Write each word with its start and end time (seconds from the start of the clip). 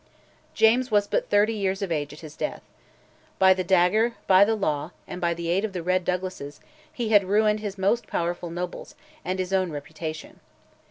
James 0.55 0.89
was 0.89 1.05
but 1.05 1.29
thirty 1.29 1.53
years 1.53 1.83
of 1.83 1.91
age 1.91 2.11
at 2.11 2.21
his 2.21 2.35
death. 2.35 2.63
By 3.37 3.53
the 3.53 3.63
dagger, 3.63 4.15
by 4.25 4.43
the 4.43 4.55
law, 4.55 4.89
and 5.07 5.21
by 5.21 5.35
the 5.35 5.47
aid 5.49 5.63
of 5.63 5.73
the 5.73 5.83
Red 5.83 6.05
Douglases, 6.05 6.59
he 6.91 7.09
had 7.09 7.25
ruined 7.25 7.59
his 7.59 7.77
most 7.77 8.07
powerful 8.07 8.49
nobles 8.49 8.95
and 9.23 9.37
his 9.37 9.53
own 9.53 9.69
reputation. 9.69 10.39